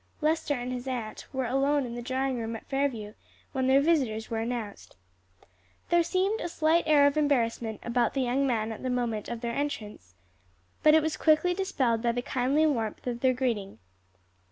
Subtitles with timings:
[0.19, 3.13] Lester and his aunt were alone in the drawing room at Fairview,
[3.51, 4.95] when their visitors were announced.
[5.89, 9.41] There seemed a slight air of embarrassment about the young man at the moment of
[9.41, 10.15] their entrance;
[10.81, 13.77] but it was quickly dispelled by the kindly warmth of their greeting.